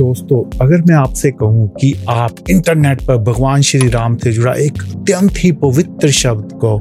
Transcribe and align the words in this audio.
दोस्तों, 0.00 0.42
अगर 0.60 0.82
मैं 0.82 0.94
आपसे 0.96 1.30
कहूँ 1.32 1.68
कि 1.80 1.92
आप 2.08 2.36
इंटरनेट 2.50 3.02
पर 3.02 3.16
भगवान 3.24 3.62
श्री 3.62 3.88
राम 3.88 4.16
से 4.16 4.32
जुड़ा 4.32 4.52
एक 4.58 4.82
अत्यंत 4.84 5.32
ही 5.38 5.50
पवित्र 5.62 6.10
शब्द 6.10 6.52
को 6.60 6.78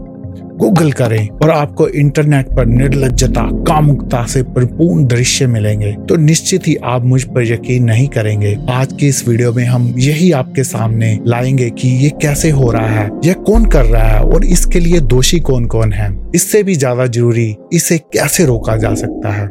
गूगल 0.59 0.91
करें 0.91 1.27
और 1.33 1.49
आपको 1.49 1.87
इंटरनेट 1.89 2.47
पर 2.55 2.65
निर्लजता 2.65 3.43
कामुकता 3.67 4.25
से 4.25 4.43
परिपूर्ण 4.45 5.05
दृश्य 5.07 5.47
मिलेंगे 5.47 5.91
तो 6.09 6.15
निश्चित 6.17 6.67
ही 6.67 6.75
आप 6.85 7.05
मुझ 7.05 7.21
पर 7.25 7.43
यकीन 7.43 7.83
नहीं 7.83 8.07
करेंगे। 8.07 8.55
आज 8.69 8.93
की 8.93 9.07
इस 9.07 9.27
वीडियो 9.27 9.53
में 9.53 9.63
हम 9.65 9.93
यही 9.97 10.31
आपके 10.31 10.63
सामने 10.63 11.17
लाएँगे 11.27 11.69
कि 11.71 11.89
ये 12.03 12.09
कैसे 12.21 12.49
हो 12.51 12.71
रहा 12.71 12.87
है, 12.89 13.09
यह 13.25 13.33
कौन 13.45 13.65
कर 13.65 13.85
रहा 13.85 14.07
है 14.07 14.23
और 14.23 14.45
इसके 14.47 14.79
लिए 14.79 14.99
दोषी 15.07 15.39
कौन 15.41 15.65
कौन 15.67 15.93
है। 15.93 16.11
इससे 16.35 16.63
भी 16.63 16.75
ज़्यादा 16.75 17.05
ज़रूरी 17.07 17.55
इसे 17.73 17.97
कैसे 18.13 18.45
रोका 18.45 18.75
जा 18.77 18.93
सकता 18.95 19.33
है? 19.33 19.47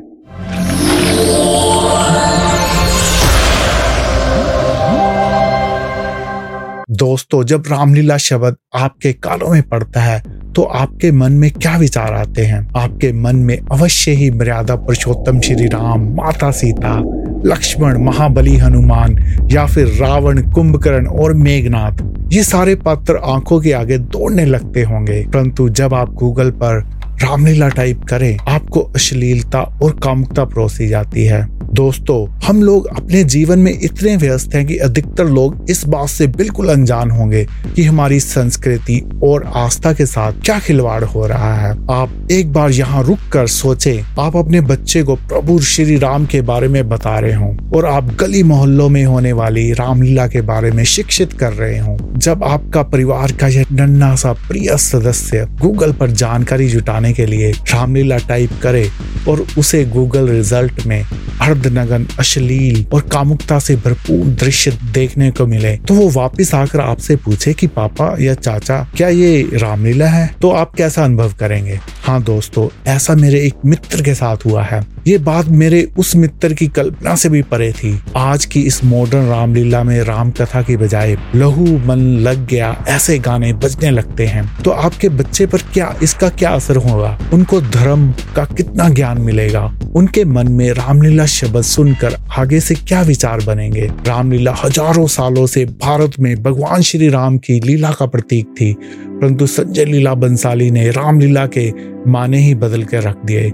दोस्तों, 6.99 7.43
जब 7.45 7.65
रामलीला 7.71 8.17
शब्द 8.17 8.57
आपके 8.75 9.13
कानों 9.13 9.49
में 9.49 9.63
पड़ता 9.63 10.01
है 10.01 10.23
तो 10.53 10.63
आपके 10.63 11.11
मन 11.13 11.33
में 11.33 11.51
क्या 11.51 11.77
विचार 11.77 12.13
आते 12.13 12.45
हैं? 12.45 12.69
आपके 12.77 13.13
मन 13.13 13.37
में 13.37 13.59
अवश्य 13.73 14.13
ही 14.13 14.31
मर्यादा 14.31 14.77
पुरुषोत्तम 14.77 15.41
श्री 15.41 15.67
राम, 15.67 16.09
माता 16.15 16.51
सीता, 16.51 16.99
लक्ष्मण, 17.47 17.99
महाबली 17.99 18.57
हनुमान, 18.57 19.17
या 19.51 19.67
फिर 19.67 19.87
रावण, 20.01 20.43
कुंभकर्ण 20.51 21.07
और 21.07 21.35
मेघनाथ, 21.35 22.33
ये 22.33 22.43
सारे 22.45 22.75
पात्र 22.75 23.21
आँखों 23.25 23.61
के 23.61 23.73
आगे 23.73 23.99
दौड़ने 23.99 24.45
लगते 24.45 24.83
होंगे। 24.83 25.25
परंतु 25.25 25.69
जब 25.69 25.95
आप 25.95 26.15
गूगल 26.15 26.51
पर 26.51 26.87
रामलीला 27.23 27.69
टाइप 27.69 28.03
करें, 28.05 28.37
आपको 28.49 28.81
अश्लीलता 28.95 29.61
और 29.83 29.99
कामुकता 30.03 30.45
परोसी 30.45 30.87
जाती 30.89 31.25
है। 31.25 31.47
दोस्तों, 31.75 32.27
हम 32.47 32.63
लोग 32.63 32.87
अपने 32.89 33.23
जीवन 33.25 33.59
में 33.59 33.73
इतने 33.73 34.17
व्यस्त 34.17 34.55
हैं 34.55 34.65
कि 34.67 34.77
अधिकतर 34.77 35.25
लोग 35.25 35.67
इस 35.71 35.85
बात 35.87 36.09
से 36.09 36.27
बिल्कुल 36.27 36.69
अनजान 36.69 37.11
होंगे 37.11 37.45
कि 37.77 37.83
हमारी 37.83 38.21
संस्कृति 38.21 39.03
और 39.25 39.45
आस्था 39.57 39.93
के 39.93 40.07
साथ 40.07 40.41
क्या 40.45 40.59
खिलवाड़ 40.59 41.03
हो 41.05 41.27
रहा 41.27 41.55
है। 41.57 41.71
आप 41.91 42.29
एक 42.31 42.53
बार 42.53 42.71
यहाँ 42.71 43.03
रुक 43.05 43.19
कर 43.33 43.47
सोचे, 43.47 44.01
आप 44.19 44.37
अपने 44.37 44.61
बच्चे 44.61 45.03
को 45.03 45.15
प्रभु 45.17 45.59
श्री 45.61 45.97
राम 45.97 46.27
के 46.27 46.41
बारे 46.43 46.69
में 46.69 46.89
बता 46.89 47.19
रहे 47.19 47.35
हो 47.35 47.57
और 47.77 47.87
आप 47.87 48.15
गली 48.21 48.43
मोहल्लों 48.43 48.89
में 48.89 49.05
होने 49.05 49.33
वाली 49.33 49.71
रामलीला 49.73 50.27
के 50.27 50.41
बारे 50.43 50.71
में 50.71 50.85
शिक्षित 50.85 51.33
कर 51.33 51.53
रहे 51.53 51.79
हो। 51.79 51.97
जब 52.17 52.45
आपका 52.45 52.83
परिवार 52.85 53.33
का 53.33 53.49
यह 53.49 53.67
नन्ना 53.73 54.15
सा 54.17 54.33
प्रिय 54.49 54.77
सदस्य 54.79 55.47
गूगल 55.61 55.93
पर 55.93 56.11
जानकारी 56.11 56.69
जुटाने 56.69 57.08
के 57.13 57.27
लिए 57.27 57.53
रामलीला 57.53 58.17
टाइप 58.17 58.51
करे 58.63 58.91
और 59.29 59.47
उसे 59.59 59.85
गूगल 59.85 60.29
रिज़ल्ट 60.29 60.87
में 60.87 61.05
अर्धनगन, 61.41 62.07
अश्लील 62.19 62.87
और 62.93 63.01
कामुकता 63.01 63.59
से 63.59 63.77
भरपूर 63.77 64.27
दृश्य 64.27 64.71
देखने 64.71 65.31
को 65.31 65.47
मिले। 65.47 65.77
तो 65.77 65.95
वो 65.95 66.11
वापस 66.11 66.55
आकर 66.55 66.81
आपसे 66.81 67.17
पूछे 67.17 67.53
कि, 67.53 67.67
पापा 67.67 68.17
या 68.21 68.35
चाचा, 68.35 68.89
क्या 68.97 69.09
ये 69.09 69.51
रामलीला 69.55 70.07
है? 70.07 70.35
तो 70.43 70.51
आप 70.51 70.75
कैसा 70.75 71.05
अनुभव 71.05 71.33
करेंगे? 71.33 71.81
हाँ 72.03 72.23
दोस्तों, 72.23 72.93
ऐसा 72.93 73.15
मेरे 73.15 73.41
एक 73.41 73.55
मित्र 73.67 74.03
के 74.03 74.15
साथ 74.15 74.37
हुआ 74.47 74.63
है। 74.63 74.98
ये 75.09 75.19
बात 75.19 75.47
मेरे 75.51 75.81
उस 75.99 76.15
मित्र 76.17 76.53
की 76.55 76.67
कल्पना 76.69 77.15
से 77.15 77.29
भी 77.29 77.41
परे 77.43 77.71
थी। 77.73 77.93
आज 78.17 78.45
की 78.45 78.61
इस 78.63 78.83
मॉडर्न 78.85 79.29
रामलीला 79.29 79.83
में 79.85 80.01
राम 80.05 80.31
कथा 80.31 80.61
की 80.63 80.77
बजाय 80.77 81.17
लहू 81.35 81.67
मन 81.87 82.01
लग 82.21 82.45
गया, 82.47 82.75
ऐसे 82.89 83.19
गाने 83.19 83.53
बजने 83.55 83.91
लगते 83.91 84.27
हैं। 84.27 84.45
तो 84.63 84.71
आपके 84.71 85.09
बच्चे 85.11 85.47
पर 85.47 85.63
क्या 85.73 85.95
इसका 86.03 86.29
क्या 86.31 86.51
असर 86.51 86.77
होगा? 86.79 87.17
उनको 87.33 87.61
धर्म 87.61 88.11
का 88.37 88.45
कितना 88.47 88.89
ज्ञान 88.89 89.21
मिलेगा? 89.21 89.65
उनके 89.97 90.25
मन 90.27 90.53
में 90.53 90.71
रामलीला 90.73 91.27
शब्द 91.29 91.63
सुनकर 91.65 92.17
आगे 92.39 92.61
से 92.61 92.75
क्या 92.77 93.01
विचार 93.03 93.45
बनेंगे? 93.45 93.91
रामलीला 94.07 94.55
हज़ारों 94.65 95.07
सालों 95.09 95.47
से 95.47 95.65
भारत 95.83 96.19
में 96.21 96.35
भगवान 96.43 96.83
श्री 96.83 97.09
राम 97.09 97.39
की 97.39 97.61
लीला 97.61 97.93
का 97.93 98.07
प्रतीक 98.07 98.47
थी, 98.51 98.73
परंतु 98.75 99.47
संजय 99.47 99.85
लीला 99.85 100.15
बंसाली 100.17 100.71
ने 100.71 100.89
रामलीला 100.91 101.47
के 101.49 101.73
माने 102.09 102.39
ही 102.39 102.55
बदल 102.57 102.83
कर 102.85 103.03
रख 103.03 103.25
दिए। 103.25 103.51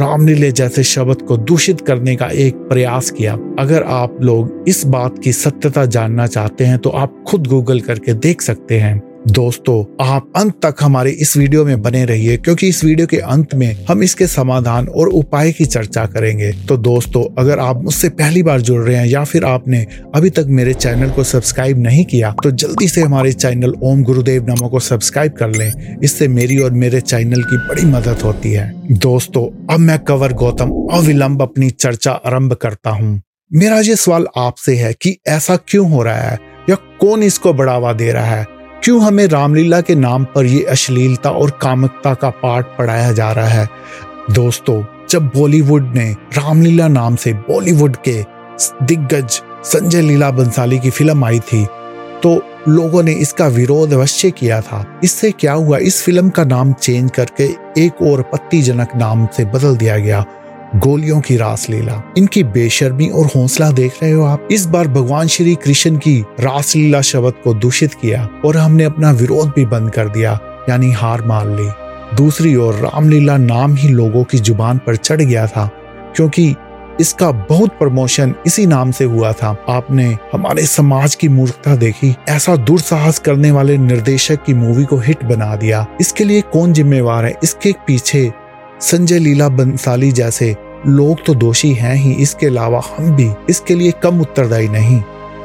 रामलीले 0.00 0.52
जैसे 0.52 0.82
शब्द 0.82 1.22
को 1.22 1.36
दूषित 1.36 1.80
करने 1.80 2.16
का 2.16 2.26
एक 2.26 2.54
प्रयास 2.54 3.10
किया। 3.10 3.34
अगर 3.58 3.82
आप 3.82 4.16
लोग 4.20 4.64
इस 4.68 4.86
बात 4.86 5.18
की 5.18 5.32
सत्यता 5.32 5.84
जानना 5.86 6.26
चाहते 6.26 6.64
हैं 6.64 6.78
तो 6.78 6.90
आप 6.90 7.24
खुद 7.26 7.46
गूगल 7.46 7.80
करके 7.80 8.14
देख 8.14 8.40
सकते 8.40 8.78
हैं। 8.80 9.13
दोस्तों, 9.24 10.04
आप 10.04 10.32
अंत 10.36 10.54
तक 10.62 10.76
हमारे 10.80 11.10
इस 11.12 11.36
वीडियो 11.36 11.64
में 11.64 11.82
बने 11.82 12.04
रहिए, 12.04 12.36
क्योंकि 12.36 12.68
इस 12.68 12.82
वीडियो 12.84 13.06
के 13.06 13.16
अंत 13.16 13.54
में 13.54 13.84
हम 13.86 14.02
इसके 14.02 14.26
समाधान 14.26 14.88
और 14.88 15.08
उपाय 15.10 15.52
की 15.52 15.64
चर्चा 15.66 16.04
करेंगे। 16.06 16.50
तो 16.68 16.76
दोस्तों, 16.78 17.22
अगर 17.38 17.58
आप 17.58 17.82
मुझसे 17.82 18.08
पहली 18.10 18.42
बार 18.42 18.60
जुड़ 18.60 18.82
रहे 18.82 18.96
हैं 18.96 19.06
या 19.06 19.22
फिर 19.24 19.44
आपने 19.44 19.84
अभी 20.14 20.30
तक 20.30 20.46
मेरे 20.48 20.74
चैनल 20.74 21.10
को 21.10 21.24
सब्सक्राइब 21.24 21.78
नहीं 21.78 22.04
किया 22.04 22.34
तो 22.42 22.50
जल्दी 22.52 22.88
से 22.88 23.00
हमारे 23.00 23.32
चैनल 23.34 23.74
ओम 23.82 24.02
गुरुदेव 24.02 24.46
नमो 24.48 24.68
को 24.68 24.80
सब्सक्राइब 24.80 25.32
कर 25.32 25.50
लें। 25.50 25.98
इससे 26.04 26.28
मेरी 26.28 26.58
और 26.58 26.72
मेरे 26.74 27.00
चैनल 27.00 27.42
की 27.42 27.56
बड़ी 27.68 27.84
मदद 27.86 28.22
होती 28.22 28.52
है। 28.52 28.70
दोस्तों, 28.90 29.46
अब 29.74 29.80
मैं 29.80 29.98
कवर 30.00 30.32
गौतम 30.34 30.72
अविलंब 30.92 31.42
अपनी 31.42 31.70
चर्चा 31.70 32.12
आरंभ 32.12 32.52
करता 32.52 32.90
हूँ। 32.90 33.20
मेरा 33.50 33.80
ये 33.80 33.96
सवाल 33.96 34.26
आपसे 34.38 34.76
है 34.76 34.92
कि 34.92 35.16
ऐसा 35.28 35.56
क्यों 35.58 35.90
हो 35.90 36.02
रहा 36.02 36.20
है 36.20 36.38
या 36.70 36.76
कौन 37.00 37.22
इसको 37.22 37.52
बढ़ावा 37.52 37.92
दे 37.92 38.12
रहा 38.12 38.26
है? 38.26 38.46
क्यों 38.84 39.00
हमें 39.02 39.26
रामलीला 39.26 39.80
के 39.80 39.94
नाम 39.94 40.24
पर 40.24 40.46
ये 40.46 40.62
अश्लीलता 40.62 41.30
और 41.30 41.50
कामकता 41.62 42.12
का 42.14 42.30
पाठ 42.30 42.66
पढ़ाया 42.78 43.12
जा 43.12 43.30
रहा 43.32 43.48
है? 43.48 43.68
दोस्तों, 44.30 44.82
जब 45.10 45.26
बॉलीवुड 45.26 45.94
ने 45.94 46.10
रामलीला 46.34 46.88
नाम 46.88 47.16
से 47.16 47.32
बॉलीवुड 47.32 47.96
के 48.08 48.24
दिग्गज 48.82 49.40
संजय 49.64 50.00
लीला 50.00 50.30
बंसाली 50.30 50.78
की 50.78 50.90
फ़िल्म 50.90 51.24
आई 51.24 51.40
थी 51.40 51.64
तो 52.22 52.36
लोगों 52.68 53.02
ने 53.02 53.12
इसका 53.12 53.46
विरोध 53.48 53.92
अवश्य 53.92 54.30
किया 54.30 54.60
था। 54.60 55.00
इससे 55.04 55.30
क्या 55.30 55.52
हुआ? 55.52 55.78
इस 55.78 56.02
फ़िल्म 56.02 56.28
का 56.28 56.44
नाम 56.44 56.72
चेंज 56.72 57.10
करके 57.10 57.44
एक 57.78 58.02
और 58.02 58.22
पत्तीजनक 58.22 58.96
नाम 58.96 59.26
से 59.36 59.44
बदल 59.44 59.76
दिया 59.76 59.98
गया। 59.98 60.24
गोलियों 60.74 61.20
की 61.20 61.36
रास 61.36 61.68
लीला। 61.70 62.02
इनकी 62.18 62.42
बेशर्मी 62.44 63.08
और 63.08 63.26
हौसला 63.26 63.70
देख 63.70 64.02
रहे 64.02 64.12
हो 64.12 64.24
आप। 64.24 64.48
इस 64.50 64.64
बार 64.66 64.88
भगवान 64.88 65.26
श्री 65.26 65.54
कृष्ण 65.54 65.96
की 65.96 66.18
रास 66.40 66.74
लीला 66.76 67.00
शब्द 67.00 67.34
को 67.44 67.54
दूषित 67.54 67.94
किया 67.94 68.28
और 68.44 68.56
हमने 68.56 68.84
अपना 68.84 69.10
विरोध 69.10 69.52
भी 69.56 69.64
बंद 69.64 69.90
कर 69.90 70.08
दिया, 70.08 70.38
यानी 70.68 70.92
हार 70.92 71.22
मान 71.22 71.54
ली। 71.56 71.68
दूसरी 72.16 72.54
ओर 72.56 72.74
रामलीला 72.74 73.36
नाम 73.36 73.74
ही 73.74 73.88
लोगों 73.88 74.24
की 74.24 74.38
ज़ुबान 74.38 74.78
पर 74.78 74.96
चढ़ 74.96 75.22
गया 75.22 75.46
था, 75.46 75.70
क्योंकि 76.16 76.54
इसका 77.00 77.30
बहुत 77.30 77.70
प्रमोशन 77.70 78.34
इसी 78.46 78.66
नाम 78.66 78.90
से 78.90 79.04
हुआ 79.04 79.32
था। 79.32 79.56
आपने 79.68 80.06
हमारे 80.32 80.66
समाज 80.66 81.14
की 81.14 81.28
मूर्खता 81.28 81.76
देखी, 81.76 82.14
ऐसा 82.28 82.56
दुर्साहस 82.56 83.18
करने 83.18 83.50
वाले 83.50 83.78
निर्देशक 83.78 84.44
की 84.44 84.54
मूवी 84.54 84.84
को 84.84 84.96
हिट 84.96 85.24
बना 85.24 85.54
दिया। 85.56 85.86
इसके 86.00 86.24
लिए 86.24 86.40
कौन 86.52 86.72
जिम्मेवार 86.72 87.24
है? 87.24 87.34
इसके 87.42 87.72
पीछे 87.86 88.32
संजय 88.80 89.18
लीला 89.18 89.48
बंसाली 89.48 90.10
जैसे 90.12 90.54
लोग 90.86 91.24
तो 91.26 91.34
दोषी 91.34 91.72
हैं 91.72 91.94
ही, 91.94 92.12
इसके 92.12 92.46
अलावा 92.46 92.82
हम 92.96 93.14
भी 93.16 93.30
इसके 93.50 93.74
लिए 93.74 93.92
कम 94.02 94.20
उत्तरदायी 94.20 94.68
नहीं। 94.68 95.00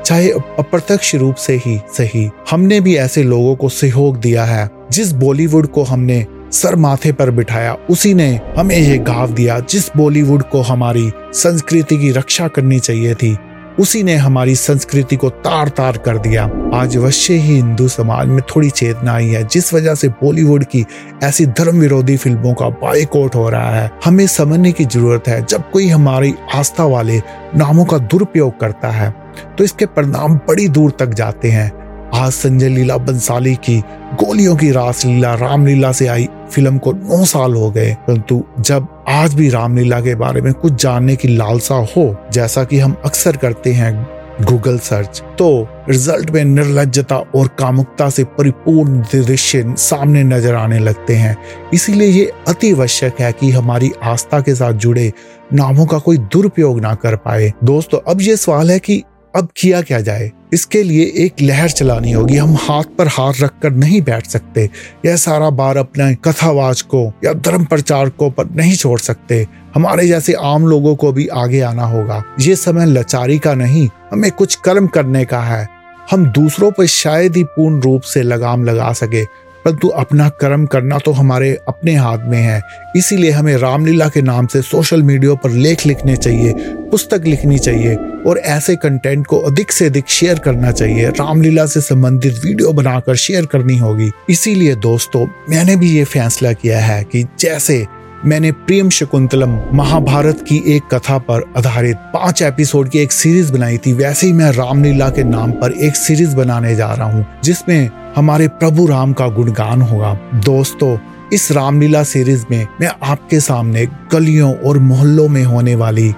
चाहे 0.05 0.29
अप्रत्यक्ष 0.31 1.13
रूप 1.15 1.35
से 1.35 1.55
ही 1.55 1.79
सही, 1.93 2.29
हमने 2.49 2.79
भी 2.81 2.95
ऐसे 2.95 3.23
लोगों 3.23 3.55
को 3.55 3.69
सहयोग 3.69 4.17
दिया 4.17 4.45
है, 4.45 4.69
जिस 4.91 5.11
बॉलीवुड 5.11 5.67
को 5.67 5.83
हमने 5.83 6.25
सर 6.51 6.75
माथे 6.75 7.11
पर 7.11 7.31
बिठाया, 7.31 7.75
उसी 7.89 8.13
ने 8.13 8.29
हमें 8.57 8.75
ये 8.77 8.97
गाव 8.97 9.31
दिया, 9.31 9.59
जिस 9.59 9.89
बॉलीवुड 9.97 10.43
को 10.43 10.61
हमारी 10.61 11.11
संस्कृति 11.33 11.97
की 11.97 12.11
रक्षा 12.11 12.47
करनी 12.47 12.79
चाहिए 12.79 13.13
थी। 13.13 13.37
उसी 13.79 14.01
ने 14.03 14.15
हमारी 14.15 14.55
संस्कृति 14.55 15.15
को 15.15 15.29
तार 15.29 15.69
तार 15.69 15.97
कर 15.97 16.17
दिया। 16.17 16.43
आज 16.73 16.97
अवश्य 16.97 17.33
ही 17.33 17.55
हिंदू 17.55 17.87
समाज 17.87 18.27
में 18.27 18.41
थोड़ी 18.49 18.69
चेतना 18.69 19.13
आई 19.13 19.27
है, 19.27 19.43
जिस 19.43 19.73
वजह 19.73 19.95
से 19.95 20.07
बॉलीवुड 20.23 20.63
की 20.63 20.85
ऐसी 21.23 21.45
धर्म 21.47 21.79
विरोधी 21.79 22.17
फ़िल्मों 22.17 22.53
का 22.53 22.69
बाइकआउट 22.81 23.35
हो 23.35 23.47
रहा 23.49 23.69
है। 23.71 23.89
हमें 24.05 24.25
समझने 24.27 24.71
की 24.71 24.85
ज़रूरत 24.85 25.27
है, 25.27 25.45
जब 25.45 25.69
कोई 25.71 25.87
हमारी 25.87 26.33
आस्था 26.55 26.85
वाले 26.85 27.21
नामों 27.55 27.85
का 27.85 27.97
दुरुपयोग 27.99 28.59
करता 28.59 28.89
है 28.89 29.13
तो 29.57 29.63
इसके 29.63 29.85
परिणाम 29.87 30.35
बड़ी 30.47 30.67
दूर 30.67 30.91
तक 30.99 31.13
जाते 31.13 31.51
हैं। 31.51 31.71
आज 32.13 32.31
संजय 32.31 32.69
लीला 32.69 32.95
बंसाली 32.97 33.53
की 33.55 33.77
गोलियों 34.19 34.55
की 34.57 34.69
रासलीला 34.71 35.33
रामलीला 35.35 35.91
से 35.91 36.07
आई 36.07 36.27
फ़िल्म 36.51 36.77
को 36.77 36.91
नौ 36.91 37.23
साल 37.25 37.53
हो 37.53 37.69
गए। 37.71 37.93
परंतु 38.07 38.41
जब 38.59 38.87
आज 39.07 39.33
भी 39.33 39.49
रामलीला 39.49 39.99
के 40.01 40.15
बारे 40.15 40.41
में 40.41 40.53
कुछ 40.53 40.81
जानने 40.83 41.15
की 41.15 41.27
लालसा 41.27 41.75
हो, 41.87 42.15
जैसा 42.33 42.63
कि 42.63 42.79
हम 42.79 42.95
अक्सर 43.05 43.37
करते 43.37 43.73
हैं 43.73 43.93
गूगल 44.41 44.77
सर्च 44.79 45.21
तो 45.39 45.67
रिज़ल्ट 45.89 46.29
में 46.31 46.43
निर्लजता 46.45 47.17
और 47.35 47.47
कामुकता 47.59 48.09
से 48.09 48.23
परिपूर्ण 48.37 48.99
दृश्य 49.13 49.73
सामने 49.77 50.23
नज़र 50.23 50.55
आने 50.55 50.79
लगते 50.79 51.15
हैं। 51.15 51.35
इसीलिए 51.73 52.07
ये 52.07 52.31
अति 52.47 52.71
आवश्यक 52.71 53.19
है 53.21 53.31
कि 53.31 53.51
हमारी 53.51 53.91
आस्था 54.03 54.39
के 54.41 54.55
साथ 54.55 54.73
जुड़े 54.73 55.11
नामों 55.53 55.85
का 55.85 55.99
कोई 55.99 56.17
दुरुपयोग 56.17 56.79
ना 56.81 56.93
कर 56.95 57.15
पाए। 57.15 57.51
दोस्तों, 57.63 57.99
अब 58.07 58.21
ये 58.21 58.35
सवाल 58.37 58.71
है 58.71 58.79
कि 58.79 59.03
अब 59.35 59.49
किया 59.57 59.81
क्या 59.81 60.01
जाए? 60.01 60.31
इसके 60.53 60.83
लिए 60.83 61.13
एक 61.15 61.41
लहर 61.41 61.69
चलानी 61.69 62.11
होगी। 62.11 62.37
हम 62.37 62.55
हाथ 62.55 62.83
पर 62.83 63.07
हाथ 63.07 63.33
रखकर 63.41 63.71
नहीं 63.71 64.01
बैठ 64.01 64.27
सकते। 64.27 64.69
यह 65.05 65.15
सारा 65.15 65.49
बार 65.49 65.77
अपने 65.77 66.15
कथावाच 66.15 66.81
को 66.81 67.13
या 67.23 67.33
धर्म 67.33 67.65
प्रचारकों 67.65 68.31
पर 68.31 68.45
नहीं 68.45 68.75
छोड़ 68.75 68.99
सकते। 68.99 69.47
हमारे 69.75 70.07
जैसे 70.07 70.33
आम 70.33 70.67
लोगों 70.67 70.95
को 70.95 71.11
भी 71.11 71.27
आगे 71.27 71.61
आना 71.61 71.83
होगा। 71.83 72.23
ये 72.39 72.55
समय 72.55 72.85
लाचारी 72.85 73.39
का 73.39 73.53
नहीं, 73.53 73.89
हमें 74.11 74.31
कुछ 74.31 74.55
कर्म 74.55 74.87
करने 74.87 75.25
का 75.25 75.41
है। 75.41 75.69
हम 76.11 76.25
दूसरों 76.25 76.71
पर 76.71 76.85
शायद 76.85 77.35
ही 77.35 77.43
पूर्ण 77.43 77.81
रूप 77.81 78.01
से 78.01 78.21
लगाम 78.21 78.63
लगा 78.63 78.93
सके। 78.93 79.23
परंतु 79.65 79.87
अपना 79.87 80.27
कर्म 80.41 80.65
करना 80.65 80.97
तो 80.97 81.11
हमारे 81.11 81.57
अपने 81.67 81.95
हाथ 81.95 82.27
में 82.27 82.37
है। 82.37 82.61
इसीलिए 82.95 83.31
हमें 83.31 83.55
रामलीला 83.57 84.07
के 84.09 84.21
नाम 84.21 84.47
से 84.47 84.61
सोशल 84.61 85.03
मीडिया 85.03 85.33
पर 85.33 85.49
लेख 85.49 85.85
लिखने 85.85 86.15
चाहिए, 86.17 86.53
पुस्तक 86.91 87.23
लिखनी 87.25 87.57
चाहिए 87.59 87.95
और 88.27 88.37
ऐसे 88.37 88.75
कंटेंट 88.75 89.25
को 89.27 89.37
अधिक 89.39 89.71
से 89.71 89.85
अधिक 89.85 90.09
शेयर 90.09 90.39
करना 90.39 90.71
चाहिए। 90.71 91.09
रामलीला 91.09 91.65
से 91.65 91.81
संबंधित 91.81 92.41
वीडियो 92.45 92.73
बनाकर 92.73 93.15
शेयर 93.17 93.45
करनी 93.45 93.77
होगी। 93.77 94.09
इसीलिए 94.29 94.75
दोस्तों, 94.77 95.25
मैंने 95.49 95.75
भी 95.75 95.91
ये 95.91 96.03
फैसला 96.05 96.53
किया 96.53 96.79
है 96.79 97.03
कि 97.03 97.25
जैसे 97.39 97.85
मैंने 98.25 98.51
प्रेम 98.51 98.89
शकुंतलम 98.89 99.49
महाभारत 99.73 100.43
की 100.47 100.57
एक 100.67 100.83
कथा 100.93 101.17
पर 101.17 101.43
आधारित 101.57 101.97
पाँच 102.13 102.41
एपिसोड 102.41 102.89
की 102.89 102.99
एक 102.99 103.11
सीरीज़ 103.11 103.53
बनाई 103.53 103.77
थी, 103.77 103.93
वैसे 103.93 104.27
ही 104.27 104.33
मैं 104.33 104.51
रामलीला 104.51 105.09
के 105.09 105.23
नाम 105.23 105.51
पर 105.51 105.71
एक 105.71 105.95
सीरीज़ 105.95 106.35
बनाने 106.35 106.75
जा 106.75 106.91
रहा 106.93 107.11
हूँ, 107.11 107.25
जिसमें 107.43 107.89
हमारे 108.15 108.47
प्रभु 108.47 108.85
राम 108.85 109.13
का 109.13 109.27
गुणगान 109.27 109.81
होगा। 109.81 110.13
दोस्तों, 110.35 110.97
इस 111.33 111.51
रामलीला 111.51 112.03
सीरीज़ 112.03 112.45
में 112.51 112.67
मैं 112.81 112.91
आपके 113.03 113.39
सामने 113.39 113.87
गलियों 114.11 114.53
और 114.59 114.79
मोहल्लों 114.79 115.27
में 115.27 115.43
होने 115.43 115.75
वाली 115.75 116.09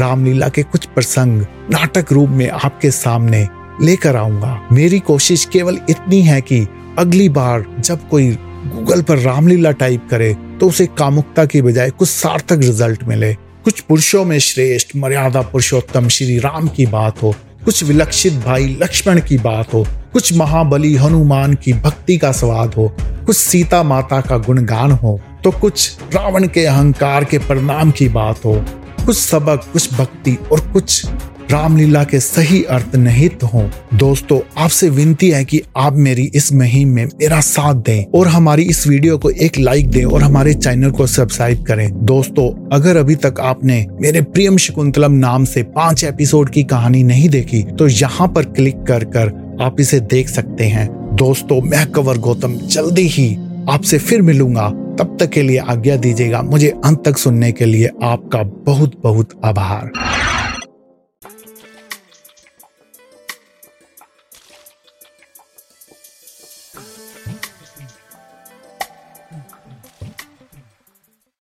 रामलीला 0.00 0.48
के 0.48 0.62
कुछ 0.62 0.86
प्रसंग, 0.86 1.42
नाटक 1.70 2.12
रूप 2.12 2.28
में 2.28 2.48
आपके 2.50 2.90
सामने 2.90 3.48
लेकर 3.82 4.16
आऊँगा। 4.16 4.58
मेरी 4.72 4.98
कोशिश 5.00 5.44
केवल 5.44 5.78
इतनी 5.90 6.20
है 6.22 6.40
कि 6.40 6.66
अगली 6.98 7.28
बार 7.28 7.64
जब 7.78 8.08
कोई 8.08 8.30
गूगल 8.66 9.02
पर 9.02 9.18
रामलीला 9.18 9.70
टाइप 9.70 10.08
करे 10.10 10.36
तो 10.60 10.68
उसे 10.68 10.86
कामुकता 10.86 11.44
की 11.44 11.62
बजाय 11.62 11.90
कुछ 11.90 12.08
सार्थक 12.08 12.58
रिज़ल्ट 12.58 13.04
मिले। 13.04 13.34
कुछ 13.34 13.80
पुरुषों 13.80 14.24
में 14.24 14.38
श्रेष्ठ, 14.38 14.88
मर्यादा 14.96 15.42
पुरुषोत्तम, 15.42 16.08
श्री 16.08 16.38
राम 16.38 16.68
की 16.68 16.86
बात 16.86 17.22
हो। 17.22 17.34
कुछ 17.64 17.84
विलक्षित 17.84 18.32
भाई 18.32 18.78
लक्ष्मण 18.82 19.20
की 19.20 19.38
बात 19.38 19.74
हो। 19.74 19.86
कुछ 20.12 20.32
महाबली 20.32 20.96
हनुमान 20.96 21.54
की 21.54 21.72
भक्ति 21.72 22.18
का 22.18 22.32
स्वाद 22.32 22.74
हो। 22.74 22.96
कुछ 23.00 23.36
सीता 23.36 23.82
माता 23.82 24.20
का 24.20 24.38
गुणगान 24.38 24.90
हो। 24.90 25.20
तो 25.44 25.50
कुछ 25.50 25.98
रावण 26.14 26.48
के 26.48 26.64
अहंकार 26.64 27.24
के 27.24 27.38
परिणाम 27.38 27.90
की 27.90 28.08
बात 28.08 28.44
हो। 28.44 28.64
कुछ 29.06 29.16
सबक, 29.16 29.72
कुछ 29.72 29.94
भक्ति 29.94 30.38
और 30.52 30.60
कुछ 30.72 31.06
रामलीला 31.50 32.02
के 32.04 32.18
सही 32.20 32.62
अर्थ 32.64 32.94
निहित 32.96 33.42
हो। 33.44 33.62
दोस्तों, 33.94 34.38
आपसे 34.58 34.88
विनती 34.90 35.28
है 35.30 35.44
कि 35.44 35.60
आप 35.76 35.96
मेरी 35.96 36.22
इस 36.34 36.52
मुहिम 36.52 36.88
में 36.88 37.04
मेरा 37.04 37.40
साथ 37.40 37.74
दें 37.86 38.04
और 38.14 38.28
हमारी 38.28 38.62
इस 38.62 38.86
वीडियो 38.86 39.18
को 39.18 39.30
एक 39.30 39.58
लाइक 39.58 39.90
दें 39.90 40.04
और 40.04 40.22
हमारे 40.22 40.54
चैनल 40.54 40.90
को 40.90 41.06
सब्सक्राइब 41.06 41.64
करें। 41.64 41.88
दोस्तों, 42.04 42.48
अगर 42.72 42.96
अभी 42.96 43.14
तक 43.16 43.40
आपने 43.40 43.86
मेरे 44.00 44.22
प्रियम 44.22 44.56
शकुंतलम 44.56 45.12
नाम 45.12 45.44
से 45.44 45.62
पाँच 45.76 46.04
एपिसोड 46.04 46.50
की 46.50 46.64
कहानी 46.64 47.02
नहीं 47.02 47.28
देखी 47.28 47.62
तो 47.70 47.88
यहाँ 47.88 48.28
पर 48.28 48.44
क्लिक 48.46 48.82
कर 48.88 49.04
कर 49.06 49.32
आप 49.60 49.80
इसे 49.80 50.00
देख 50.00 50.28
सकते 50.28 50.64
हैं। 50.64 50.88
दोस्तों, 51.16 51.60
मैं 51.60 51.86
कवर 51.92 52.18
गौतम, 52.18 52.56
जल्दी 52.56 53.06
ही 53.08 53.34
आपसे 53.68 53.98
फिर 53.98 54.22
मिलूँगा। 54.22 54.68
तब 54.98 55.16
तक 55.20 55.30
के 55.30 55.42
लिए 55.42 55.58
आज्ञा 55.60 55.96
दीजिएगा, 55.96 56.42
मुझे 56.42 56.68
अंत 56.84 57.02
तक 57.04 57.18
सुनने 57.18 57.52
के 57.52 57.64
लिए 57.64 57.90
आपका 58.02 58.42
बहुत 58.66 59.00
बहुत 59.02 59.40
आभार। 59.44 59.90